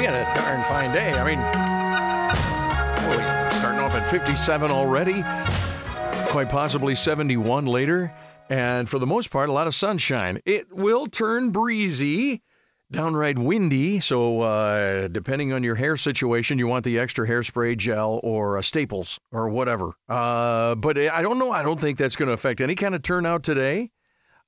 [0.00, 1.12] We had a darn fine day.
[1.12, 1.38] I mean,
[3.52, 5.22] starting off at 57 already,
[6.30, 8.10] quite possibly 71 later.
[8.48, 10.40] And for the most part, a lot of sunshine.
[10.46, 12.40] It will turn breezy,
[12.90, 14.00] downright windy.
[14.00, 18.62] So, uh, depending on your hair situation, you want the extra hairspray gel or uh,
[18.62, 19.92] staples or whatever.
[20.08, 21.50] Uh, but I don't know.
[21.50, 23.90] I don't think that's going to affect any kind of turnout today.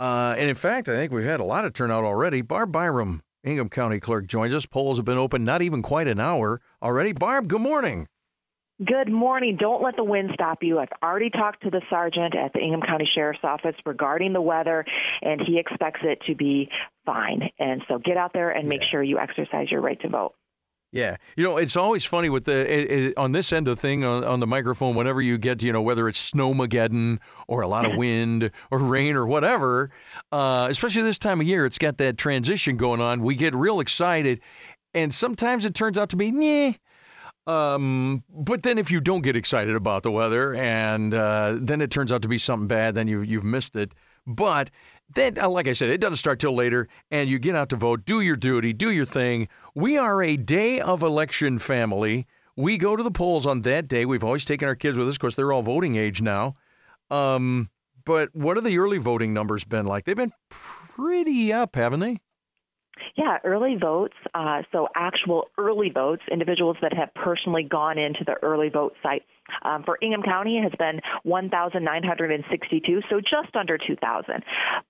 [0.00, 2.40] Uh, and in fact, I think we've had a lot of turnout already.
[2.40, 4.66] Barb Byrum, Ingham County Clerk, joins us.
[4.66, 7.12] Polls have been open not even quite an hour already.
[7.12, 8.08] Barb, good morning.
[8.84, 9.56] Good morning.
[9.60, 10.80] Don't let the wind stop you.
[10.80, 14.84] I've already talked to the sergeant at the Ingham County Sheriff's Office regarding the weather,
[15.22, 16.70] and he expects it to be
[17.06, 17.50] fine.
[17.58, 18.88] And so get out there and make Yeah.
[18.88, 20.34] sure you exercise your right to vote.
[20.94, 24.04] Yeah, you know it's always funny with the it, it, on this end of thing
[24.04, 24.94] on, on the microphone.
[24.94, 29.16] Whenever you get you know whether it's snowmageddon or a lot of wind or rain
[29.16, 29.90] or whatever,
[30.30, 33.22] uh, especially this time of year, it's got that transition going on.
[33.22, 34.40] We get real excited,
[34.94, 36.74] and sometimes it turns out to be meh.
[37.48, 41.90] Um, but then if you don't get excited about the weather and uh, then it
[41.90, 43.96] turns out to be something bad, then you you've missed it.
[44.28, 44.70] But
[45.14, 47.76] then, uh, like I said, it doesn't start till later, and you get out to
[47.76, 49.48] vote, do your duty, do your thing.
[49.74, 52.26] We are a day of election family.
[52.56, 54.06] We go to the polls on that day.
[54.06, 55.16] We've always taken our kids with us.
[55.16, 56.56] Of course, they're all voting age now.
[57.10, 57.68] Um,
[58.04, 60.04] but what have the early voting numbers been like?
[60.04, 62.18] They've been pretty up, haven't they?
[63.16, 64.14] Yeah, early votes.
[64.34, 69.22] Uh, so actual early votes, individuals that have personally gone into the early vote site.
[69.62, 74.42] Um, for Ingham County, has been 1,962, so just under 2,000.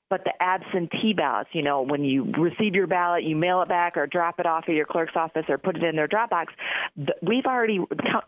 [0.09, 3.97] But the absentee ballots, you know, when you receive your ballot, you mail it back
[3.97, 6.53] or drop it off at your clerk's office or put it in their drop box.
[7.21, 7.81] We've already,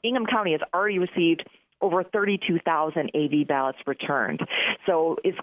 [0.03, 1.45] Ingham County has already received
[1.81, 4.41] over 32,000 AV ballots returned.
[4.87, 5.39] So it's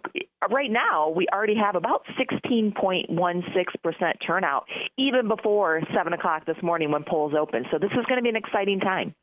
[0.51, 4.65] right now we already have about 16.16% turnout,
[4.97, 7.65] even before 7 o'clock this morning when polls open.
[7.71, 9.13] So this is going to be an exciting time.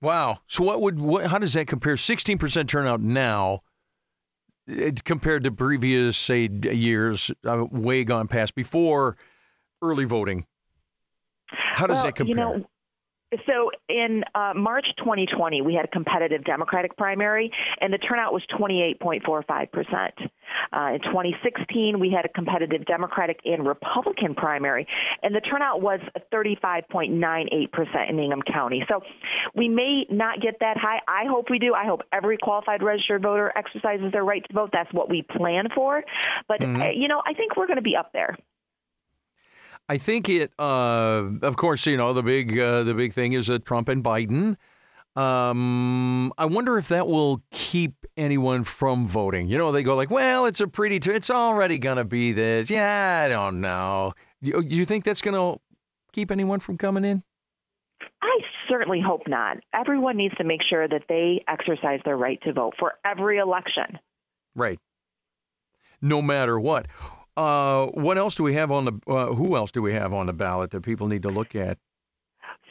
[0.00, 0.38] Wow.
[0.48, 1.94] So what would what, how does that compare?
[1.94, 3.62] 16% turnout now
[4.66, 9.16] it, compared to previous say years uh, way gone past before
[9.80, 10.46] early voting.
[11.46, 12.28] How does well, that compare?
[12.28, 12.66] You know,
[13.46, 17.50] so in uh, March 2020, we had a competitive Democratic primary,
[17.80, 20.30] and the turnout was 28.45 percent.
[20.72, 24.86] Uh, in 2016, we had a competitive Democratic and Republican primary,
[25.22, 26.00] and the turnout was
[26.32, 28.84] 35.98 percent in Ingham County.
[28.88, 29.00] So
[29.54, 31.00] we may not get that high.
[31.08, 31.74] I hope we do.
[31.74, 34.70] I hope every qualified registered voter exercises their right to vote.
[34.72, 36.04] That's what we plan for.
[36.48, 36.82] But Mhm.
[36.82, 38.36] uh, you know, I think we're going to be up there.
[39.88, 40.52] I think it.
[40.58, 44.02] Uh, of course, you know the big uh, the big thing is uh, Trump and
[44.02, 44.56] Biden.
[45.14, 49.48] Um, I wonder if that will keep anyone from voting.
[49.48, 51.00] You know, they go like, "Well, it's a pretty.
[51.00, 54.12] T- it's already gonna be this." Yeah, I don't know.
[54.40, 55.56] You, you think that's gonna
[56.12, 57.22] keep anyone from coming in?
[58.22, 58.38] I
[58.68, 59.58] certainly hope not.
[59.74, 63.98] Everyone needs to make sure that they exercise their right to vote for every election.
[64.54, 64.78] Right.
[66.00, 66.86] No matter what.
[67.36, 68.92] Uh, what else do we have on the?
[69.06, 71.78] Uh, who else do we have on the ballot that people need to look at?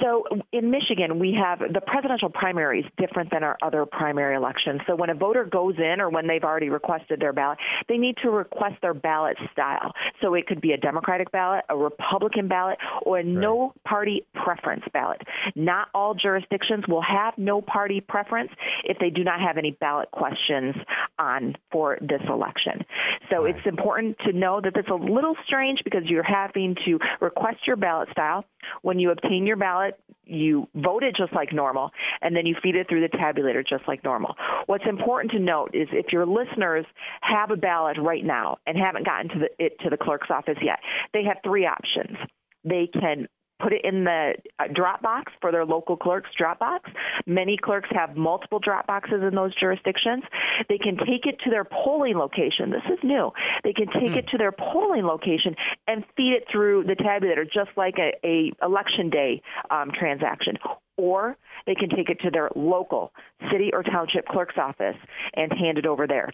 [0.02, 4.82] So in Michigan, we have the presidential primary is different than our other primary elections.
[4.88, 8.18] So when a voter goes in or when they've already requested their ballot, they need
[8.24, 9.92] to request their ballot style.
[10.22, 14.84] So it could be a Democratic ballot, a Republican ballot, or a no party preference
[14.92, 15.22] ballot.
[15.56, 18.52] Not all jurisdictions will have no party preference
[18.84, 20.76] if they do not have any ballot questions
[21.20, 22.84] on for this election.
[23.32, 23.56] So Right.
[23.56, 27.78] it's important to know that it's a little strange because you're having to request your
[27.78, 28.46] ballot style.
[28.82, 32.76] When you obtain your ballot, you vote it just like normal, and then you feed
[32.76, 34.36] it through the tabulator just like normal.
[34.68, 36.86] What's important to note is if your listeners
[37.22, 40.58] have a ballot right now and haven't gotten to the, it to the clerk's office
[40.62, 40.80] yet,
[41.14, 42.18] they have three options.
[42.64, 43.28] They can
[43.62, 46.90] put it in the uh, drop box for their local clerk's drop box.
[47.26, 50.24] Many clerks have multiple drop boxes in those jurisdictions.
[50.70, 52.72] They can take it to their polling location.
[52.72, 53.32] This is new.
[53.64, 55.56] They can take it to their polling location
[55.88, 60.58] and feed it through the tabulator, just like a, a election day um, transaction.
[60.98, 63.12] Or they can take it to their local
[63.52, 64.98] city or township clerk's office
[65.34, 66.30] and hand it over there.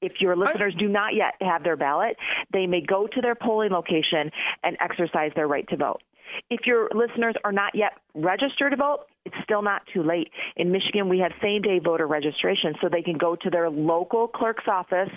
[0.00, 2.16] If your listeners do not yet have their ballot,
[2.52, 4.32] they may go to their polling location
[4.64, 6.02] and exercise their right to vote.
[6.50, 10.30] If your listeners are not yet registered to vote, it's still not too late.
[10.56, 14.28] In Michigan, we have same day voter registration, so they can go to their local
[14.28, 15.10] clerk's office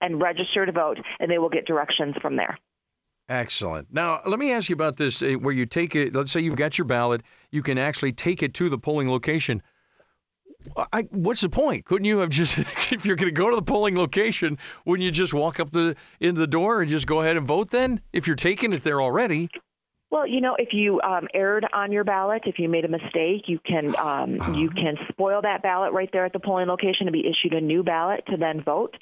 [0.00, 2.58] and register to vote, and they will get directions from there.
[3.28, 3.88] Excellent.
[3.92, 6.56] Now, let me ask you about this uh, where you take it, let's say you've
[6.56, 9.62] got your ballot, you can actually take it to the polling location.
[10.92, 11.84] I, what's the point?
[11.84, 12.58] Couldn't you have just,
[12.92, 15.96] if you're going to go to the polling location, wouldn't you just walk up the
[16.20, 18.00] into the door and just go ahead and vote then?
[18.12, 19.48] If you're taking it there already,
[20.12, 23.44] Well, you know, if you um, erred on your ballot, if you made a mistake,
[23.48, 24.52] you can um, Uh-huh.
[24.52, 27.60] you can spoil that ballot right there at the polling location and be issued a
[27.62, 28.94] new ballot to then vote.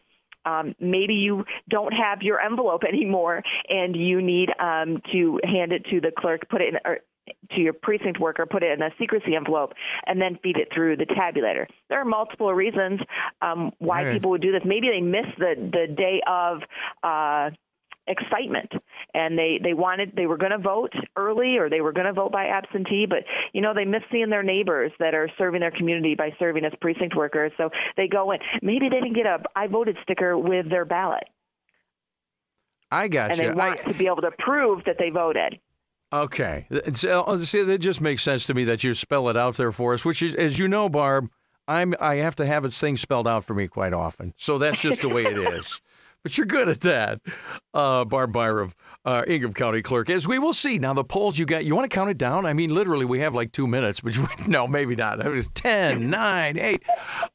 [0.47, 5.85] Um, maybe you don't have your envelope anymore, and you need um, to hand it
[5.91, 7.01] to the clerk, put it in, or
[7.55, 9.73] to your precinct worker, put it in a secrecy envelope,
[10.07, 11.67] and then feed it through the tabulator.
[11.89, 13.01] There are multiple reasons
[13.43, 14.12] um, why Right.
[14.15, 14.62] people would do this.
[14.65, 16.62] Maybe they missed the the day of.
[17.03, 17.51] Uh,
[18.06, 18.73] excitement
[19.14, 22.12] and they they wanted they were going to vote early or they were going to
[22.12, 23.19] vote by absentee but
[23.52, 26.73] you know they miss seeing their neighbors that are serving their community by serving as
[26.81, 30.69] precinct workers so they go in maybe they didn't get a i voted sticker with
[30.70, 31.25] their ballot
[32.91, 33.49] I got and you.
[33.49, 35.61] they want I, to be able to prove that they voted
[36.12, 36.67] okay.
[36.94, 39.70] so uh, see, it just makes sense to me that you spell it out there
[39.70, 41.31] for us, which is, as you know, Barb,
[41.69, 44.35] I'm I have to have its thing spelled out for me quite often.
[44.37, 45.81] So that's just the way it is.
[46.22, 47.19] But you're good at that,
[47.72, 48.72] uh, Barb Byrum,
[49.06, 50.11] uh, Ingham County Clerk.
[50.11, 51.64] As we will see now, the polls you got.
[51.64, 52.44] You want to count it down?
[52.44, 55.25] I mean, literally, we have like two minutes, but you, no, maybe not.
[55.25, 56.82] It was 10, 9, 8.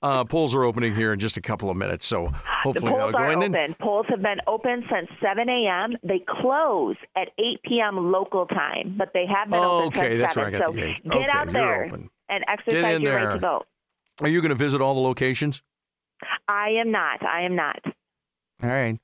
[0.04, 3.02] Uh, polls are opening here in just a couple of minutes, so the hopefully they'll
[3.02, 3.38] polls go are in.
[3.40, 3.56] open.
[3.56, 5.94] And, polls have been open since 7 a.m.
[6.04, 8.12] They close at 8 p.m.
[8.12, 10.52] local time, but they have been Oh, open okay, since that's 7.
[10.52, 12.10] where I got so the get Okay, out there open.
[12.30, 13.26] and exercise your there.
[13.30, 13.66] right to vote.
[14.22, 15.64] are you going to visit all the locations?
[16.48, 17.26] I am not.
[17.26, 17.80] I am not.
[18.64, 19.00] All right.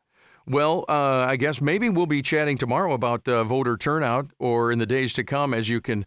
[0.47, 4.79] Well, uh, I guess maybe we'll be chatting tomorrow about uh, voter turnout or in
[4.79, 6.05] the days to come as you can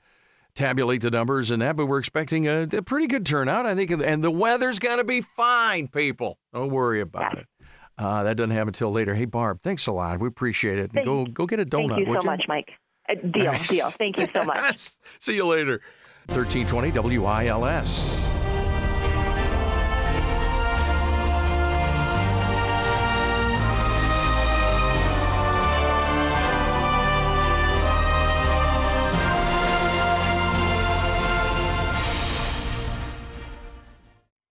[0.55, 1.77] tabulate the numbers and that.
[1.77, 3.91] But we're expecting a, a pretty good turnout, I think.
[3.91, 6.39] And the weather's going to be fine, people.
[6.53, 7.47] Don't worry about it.
[7.97, 9.15] Uh, that doesn't happen until later.
[9.15, 10.19] Hey, Barb, thanks a lot.
[10.19, 10.93] We appreciate it.
[10.93, 11.95] Go go get a donut.
[11.95, 12.73] Thank you so much, Mike.
[13.09, 13.91] Uh, deal, deal.
[13.91, 14.91] Thank you so much.
[15.21, 15.81] See you later.
[16.27, 18.44] 1320 WILS.